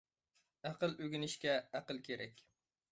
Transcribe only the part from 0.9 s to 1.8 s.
ئۆگىنىشكە